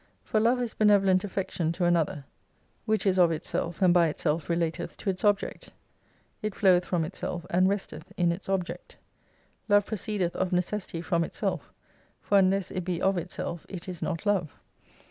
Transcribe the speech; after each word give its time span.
For 0.23 0.39
love 0.39 0.59
is 0.63 0.73
benevolent 0.73 1.23
affection 1.23 1.71
to 1.73 1.85
another: 1.85 2.25
Which 2.85 3.05
is 3.05 3.19
of 3.19 3.31
itself, 3.31 3.83
and 3.83 3.93
by 3.93 4.07
itself 4.07 4.49
relateth 4.49 4.97
to 4.97 5.11
its 5.11 5.23
object. 5.23 5.73
It 6.41 6.55
floweth 6.55 6.83
from 6.85 7.05
itself 7.05 7.45
and 7.51 7.69
resteth 7.69 8.11
in 8.17 8.31
its 8.31 8.49
object. 8.49 8.97
Love 9.69 9.85
proceedeth 9.85 10.35
of 10.35 10.51
necessity 10.51 11.01
from 11.03 11.23
itself, 11.23 11.71
for 12.19 12.39
unless 12.39 12.71
it 12.71 12.83
be 12.83 12.99
of 12.99 13.15
itself 13.15 13.63
it 13.69 13.87
is 13.87 14.01
not 14.01 14.25
Love. 14.25 14.57